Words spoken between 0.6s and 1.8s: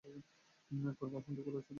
পূর্বে আসনটি খোলা ছিল।